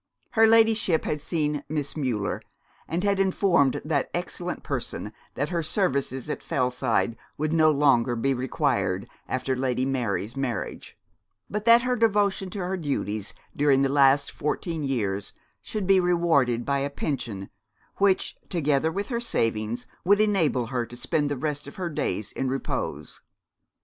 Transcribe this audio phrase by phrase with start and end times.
[0.31, 2.41] Her ladyship had seen Miss Müller,
[2.87, 8.33] and had informed that excellent person that her services at Fellside would no longer be
[8.33, 10.97] required after Lady Mary's marriage;
[11.51, 16.65] but that her devotion to her duties during the last fourteen years should be rewarded
[16.65, 17.51] by a pension
[17.97, 22.31] which, together with her savings, would enable her to spend the rest of her days
[22.31, 23.21] in repose.